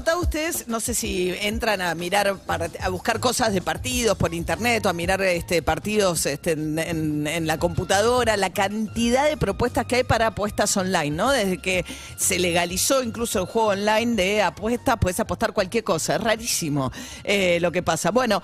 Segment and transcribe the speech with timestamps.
[0.00, 2.34] Notado ustedes, no sé si entran a mirar,
[2.80, 7.58] a buscar cosas de partidos por internet o a mirar este, partidos este, en, la
[7.58, 11.30] computadora, la cantidad de propuestas que hay para apuestas online, ¿no?
[11.30, 11.84] Desde que
[12.16, 16.90] se legalizó incluso el juego online de apuestas, puedes apostar cualquier cosa, es rarísimo
[17.22, 18.10] eh, lo que pasa.
[18.10, 18.42] Bueno,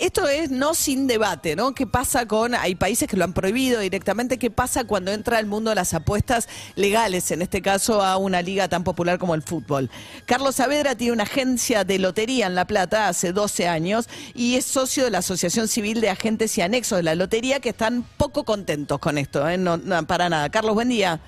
[0.00, 1.72] esto es no sin debate, ¿no?
[1.72, 5.46] ¿Qué pasa con, hay países que lo han prohibido directamente, qué pasa cuando entra el
[5.46, 9.40] mundo de las apuestas legales, en este caso a una liga tan popular como el
[9.40, 9.90] fútbol?
[10.26, 14.66] Carlos Saavedra tiene una agencia de lotería en La Plata hace 12 años y es
[14.66, 18.44] socio de la Asociación Civil de Agentes y Anexos de la Lotería que están poco
[18.44, 19.56] contentos con esto, ¿eh?
[19.56, 20.50] no, no, para nada.
[20.50, 21.20] Carlos, buen día.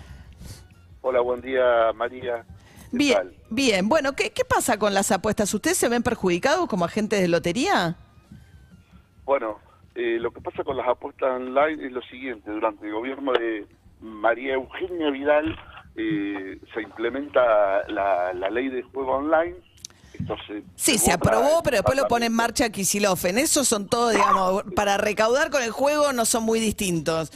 [1.01, 2.45] Hola, buen día, María.
[2.91, 3.35] ¿Qué Bien, tal?
[3.49, 3.89] bien.
[3.89, 5.55] Bueno, ¿qué, ¿qué pasa con las apuestas?
[5.55, 7.97] ¿Ustedes se ven perjudicados como agentes de lotería?
[9.25, 9.59] Bueno,
[9.95, 12.51] eh, lo que pasa con las apuestas online es lo siguiente.
[12.51, 13.67] Durante el gobierno de
[14.01, 15.57] María Eugenia Vidal
[15.97, 19.57] eh, se implementa la, la ley de juego online.
[20.13, 23.19] Esto se, Sí, se aprobó, pero después lo pone en marcha Kisilov.
[23.25, 27.31] En eso son todos, digamos, para recaudar con el juego no son muy distintos.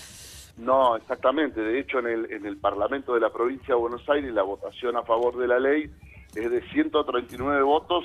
[0.56, 1.60] No, exactamente.
[1.60, 4.96] De hecho, en el, en el Parlamento de la provincia de Buenos Aires la votación
[4.96, 5.90] a favor de la ley
[6.34, 8.04] es de 139 votos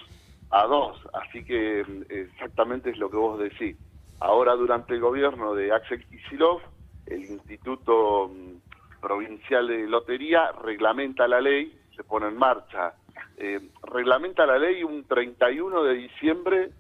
[0.50, 0.98] a 2.
[1.14, 3.76] Así que mm, exactamente es lo que vos decís.
[4.20, 6.62] Ahora, durante el gobierno de Axel Kicillof,
[7.06, 8.69] el Instituto mm,
[9.02, 12.94] Provincial de Lotería reglamenta la ley, se pone en marcha.
[13.38, 16.72] Eh, reglamenta la ley un 31 de diciembre,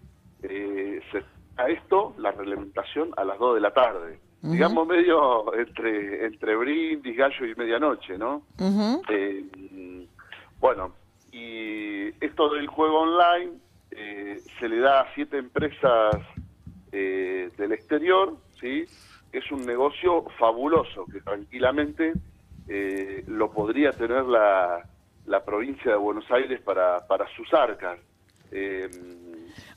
[0.43, 1.23] eh, se
[1.59, 4.19] a esto, la reglamentación a las 2 de la tarde.
[4.41, 8.43] Digamos medio entre, entre brindis, gallo y medianoche, ¿no?
[9.09, 9.43] Eh,
[10.61, 10.93] bueno,
[11.33, 13.51] y esto del juego online
[13.91, 16.15] eh, se le da a siete empresas
[16.93, 18.85] eh, del exterior, ¿sí?
[19.31, 22.13] Es un negocio fabuloso que tranquilamente
[22.67, 24.83] eh, lo podría tener la,
[25.25, 27.99] la provincia de Buenos Aires para, para sus arcas.
[28.51, 28.89] Eh,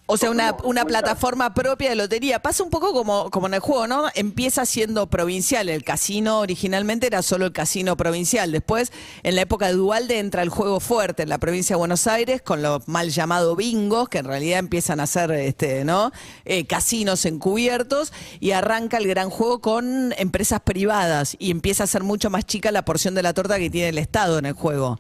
[0.06, 2.40] O sea, una, una plataforma propia de lotería.
[2.40, 4.08] Pasa un poco como, como en el juego, ¿no?
[4.14, 5.68] Empieza siendo provincial.
[5.68, 8.50] El casino originalmente era solo el casino provincial.
[8.50, 8.92] Después,
[9.22, 12.42] en la época de Dualde, entra el juego fuerte en la provincia de Buenos Aires
[12.42, 16.10] con lo mal llamado bingos, que en realidad empiezan a ser, este, ¿no?
[16.44, 18.12] Eh, casinos encubiertos.
[18.40, 21.36] Y arranca el gran juego con empresas privadas.
[21.38, 23.98] Y empieza a ser mucho más chica la porción de la torta que tiene el
[23.98, 24.98] Estado en el juego.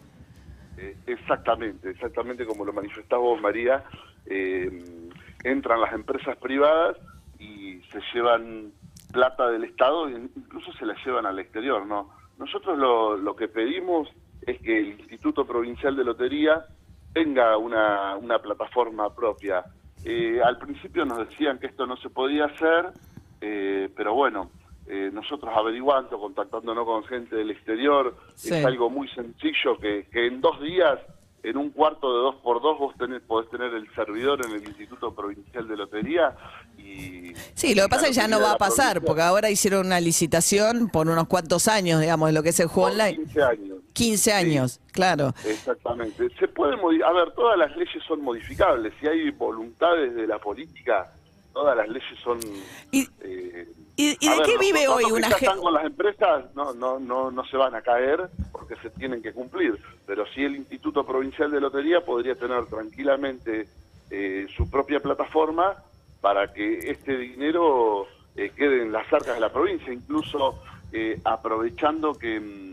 [0.78, 3.84] Eh, exactamente, exactamente como lo manifestaba vos, María.
[4.26, 4.70] Eh,
[5.44, 6.96] entran las empresas privadas
[7.38, 8.72] y se llevan
[9.12, 12.10] plata del Estado e incluso se la llevan al exterior, ¿no?
[12.38, 14.08] Nosotros lo, lo que pedimos
[14.46, 16.64] es que el Instituto Provincial de Lotería
[17.12, 19.64] tenga una, una plataforma propia.
[20.04, 22.86] Eh, al principio nos decían que esto no se podía hacer,
[23.40, 24.50] eh, pero bueno,
[24.86, 28.52] eh, nosotros averiguando, contactándonos con gente del exterior, Sí.
[28.54, 30.98] es algo muy sencillo que, que en dos días,
[31.42, 34.64] en un cuarto de dos por dos, vos tenés, podés tener el servidor en el
[34.64, 36.36] Instituto Provincial de Lotería
[36.78, 37.32] y...
[37.54, 39.86] Sí, lo que pasa es que ya no va a pasar, porque porque ahora hicieron
[39.86, 43.16] una licitación por unos cuantos años, digamos, de lo que es el juego online.
[43.18, 43.78] 15 años.
[43.92, 45.34] 15 años, claro.
[45.44, 46.28] Exactamente.
[46.38, 48.94] Se puede a ver, todas las leyes son modificables.
[49.00, 51.12] Si hay voluntades de la política,
[51.52, 52.38] todas las leyes son...
[52.90, 55.44] ¿Y, eh, y- de ver, qué vive hoy una gente?
[55.44, 58.30] están con las empresas no, no, no, no se van a caer
[58.72, 59.78] porque se tienen que cumplir.
[60.06, 63.66] Pero sí el Instituto Provincial de Lotería podría tener tranquilamente
[64.10, 65.76] eh, su propia plataforma
[66.20, 68.06] para que este dinero
[68.36, 70.62] eh, quede en las arcas de la provincia, incluso
[70.92, 72.40] eh, aprovechando que...
[72.40, 72.72] mm,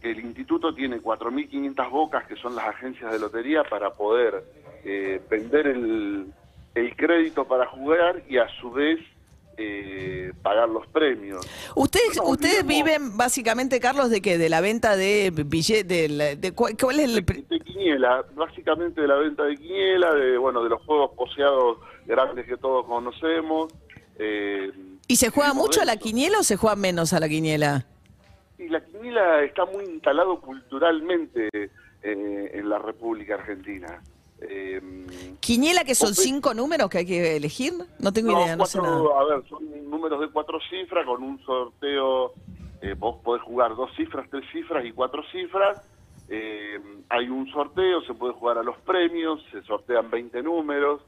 [0.00, 4.44] que el instituto tiene 4.500 bocas, que son las agencias de lotería, para poder
[4.84, 6.32] eh, vender el,
[6.76, 9.00] el crédito para jugar y a su vez
[9.58, 11.44] eh, pagar los premios.
[11.74, 14.38] Ustedes, No, ustedes digamos- viven básicamente, Carlos, de qué?
[14.38, 17.24] De la venta de billetes, de, de cuál, es el...
[17.24, 21.78] pri- de quiniela, básicamente de la venta de quiniela, de bueno, de los juegos poseados
[22.06, 23.72] grandes que todos conocemos.
[24.18, 24.70] eh,
[25.08, 27.86] ¿Y se juega mucho a la quiniela o se juega menos a la quiniela?
[28.58, 34.02] Y la quiniela está muy instalado culturalmente eh, en la República Argentina.
[34.40, 34.80] Eh,
[35.40, 37.72] ¿Quiniela que son cinco números que hay que elegir?
[37.98, 39.02] No tengo No, idea, no sé nada.
[39.20, 42.32] A ver, son números de cuatro cifras con un sorteo.
[42.80, 45.82] eh, vos podés jugar dos cifras, tres cifras y cuatro cifras.
[46.28, 51.00] eh, hay un sorteo, se puede jugar a los premios, se sortean 20 números.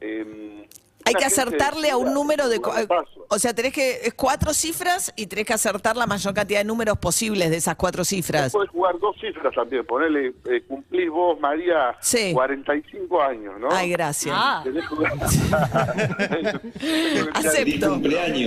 [0.00, 0.68] eh,
[1.06, 2.60] Hay que acertarle a un número de...
[2.60, 3.26] paso.
[3.28, 4.00] O sea, tenés que...
[4.02, 7.76] Es cuatro cifras y tenés que acertar la mayor cantidad de números posibles de esas
[7.76, 8.52] cuatro cifras.
[8.52, 9.86] Puedes jugar dos cifras también.
[9.86, 12.32] Ponele, eh, cumplís vos, María, Sí.
[12.32, 13.68] 45 años, ¿no?
[13.70, 14.34] Ay, gracias.
[14.36, 14.60] Ah.
[14.64, 15.12] Tenés que jugar-
[17.34, 18.00] Acepto.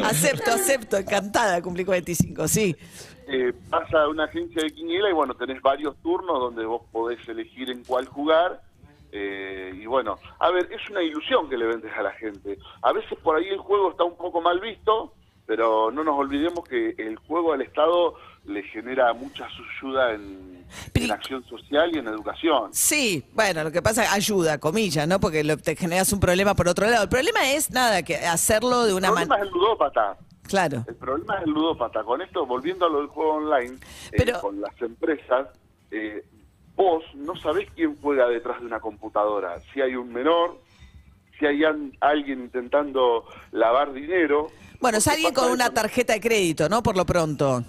[0.03, 0.97] Acepto, acepto.
[0.97, 2.75] Encantada, cumplí 45, sí.
[3.27, 7.19] eh, vas a una agencia de quiniela y bueno, tenés varios turnos donde vos podés
[7.27, 8.61] elegir en cuál jugar.
[9.11, 12.57] Eh, y bueno, a ver, es una ilusión que le vendes a la gente.
[12.81, 15.13] A veces por ahí el juego está un poco mal visto,
[15.45, 18.13] pero no nos olvidemos que el juego al Estado
[18.45, 19.47] le genera mucha
[19.79, 22.73] ayuda en, en acción social y en educación.
[22.73, 25.19] Sí, bueno, lo que pasa, ayuda, comillas, ¿no?
[25.19, 27.03] Porque lo- te generas un problema por otro lado.
[27.03, 29.47] El problema es, nada, que hacerlo de El una problema manera...
[29.49, 30.17] es el ludópata.
[30.47, 30.83] Claro.
[30.87, 32.03] El problema es el ludópata.
[32.03, 33.77] Con esto, volviendo a lo del juego online,
[34.11, 35.47] eh, con las empresas,
[35.91, 36.23] eh,
[36.79, 39.59] vos no sabés quién juega detrás de una computadora.
[39.73, 40.61] Si hay un menor,
[41.37, 44.47] si hay an- alguien intentando lavar dinero.
[44.79, 46.81] Bueno, es alguien con una tarjeta de crédito, ¿no?
[46.81, 47.61] Por lo pronto.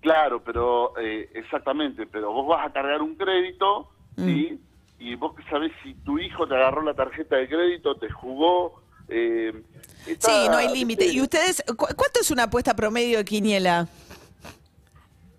[0.00, 4.24] Claro, pero eh, exactamente, pero vos vas a cargar un crédito, Mm.
[4.26, 4.60] ¿sí?
[5.00, 8.80] Y vos que sabés si tu hijo te agarró la tarjeta de crédito, te jugó...
[9.08, 9.52] eh,
[10.06, 11.04] está- Sí, no hay límite.
[11.06, 13.88] ¿Y ustedes, cu- cuánto es una apuesta promedio de quiniela?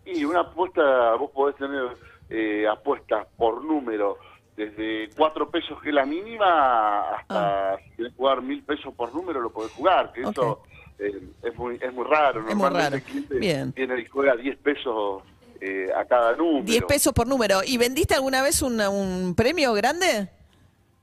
[0.05, 1.87] Y una apuesta, vos podés tener
[2.29, 4.17] eh, apuestas por número,
[4.55, 9.39] desde cuatro pesos que es la mínima, hasta si querés jugar mil pesos por número
[9.39, 10.63] lo podés jugar, que eso
[10.99, 12.47] eh, es muy es muy raro.
[12.47, 12.95] Es muy raro.
[12.95, 13.73] el cliente Bien.
[13.75, 15.23] viene y juega 10 pesos
[15.61, 16.65] eh, a cada número.
[16.65, 17.59] 10 pesos por número.
[17.65, 20.29] ¿Y vendiste alguna vez un, un premio grande?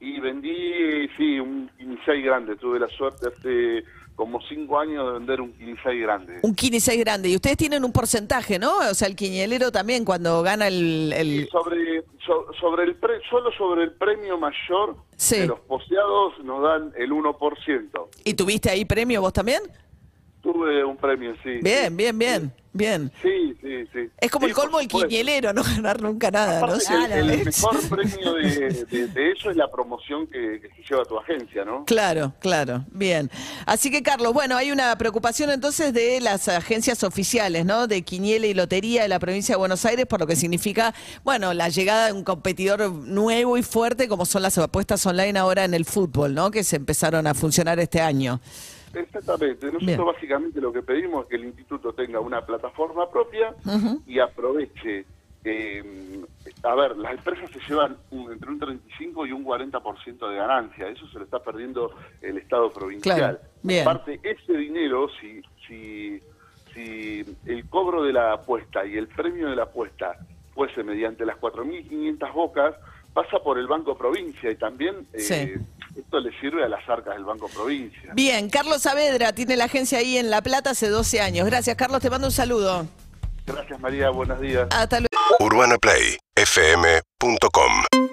[0.00, 1.53] Y vendí, sí, un
[1.96, 2.56] 15 grande.
[2.56, 3.84] Tuve la suerte hace
[4.16, 6.38] como 5 años de vender un 15 grande.
[6.42, 7.28] Un 15 grande.
[7.28, 8.78] Y ustedes tienen un porcentaje, ¿no?
[8.90, 11.12] O sea, el quinielero también cuando gana el...
[11.12, 15.40] Y el- sobre, so- sobre el pre- solo sobre el premio mayor Sí.
[15.40, 18.08] de los poseados nos dan el 1%.
[18.24, 19.62] ¿Y tuviste ahí premio vos también?
[20.44, 21.58] Tuve un premio, sí.
[21.62, 21.94] Bien, sí.
[21.96, 23.10] bien, bien, bien.
[23.22, 24.10] Sí, sí, sí.
[24.20, 26.66] Es como Sí, el colmo del quinielero, no ganar nunca nada, ¿no?
[26.66, 30.82] Aparte que el, mejor premio de, de- de eso es la promoción que, que se
[30.86, 31.86] lleva tu agencia, ¿no?
[31.86, 33.30] Claro, claro, bien.
[33.64, 37.86] Así que, Carlos, bueno, hay una preocupación entonces de las agencias oficiales, ¿no?
[37.86, 40.94] De Quiniela y Lotería de la provincia de Buenos Aires, por lo que significa,
[41.24, 45.64] bueno, la llegada de un competidor nuevo y fuerte, como son las apuestas online ahora
[45.64, 46.50] en el fútbol, ¿no?
[46.50, 48.42] Que se empezaron a funcionar este año.
[48.94, 49.66] Exactamente.
[49.66, 50.04] Nosotros Bien.
[50.04, 53.54] básicamente lo que pedimos es que el instituto tenga una plataforma propia
[54.06, 55.04] y aproveche.
[55.46, 56.24] eh,
[56.62, 60.88] a ver, las empresas se llevan un- entre un 35 y un 40% de ganancia.
[60.88, 61.90] Eso se lo está perdiendo
[62.22, 63.38] el Estado provincial.
[63.62, 63.80] Claro.
[63.82, 66.22] Aparte, ese dinero, si, si,
[66.72, 70.16] si el cobro de la apuesta y el premio de la apuesta
[70.54, 72.74] fuese mediante las 4.500 bocas,
[73.12, 75.52] pasa por el Banco Provincia y también eh, Sí.
[75.96, 78.12] Esto le sirve a las arcas del Banco Provincia.
[78.14, 81.46] Bien, Carlos Saavedra tiene la agencia ahí en La Plata hace 12 años.
[81.46, 82.86] Gracias, Carlos, te mando un saludo.
[83.46, 84.66] Gracias María, buenos días.
[84.70, 85.10] Hasta luego.
[85.40, 88.03] UrbanaPlayFM.com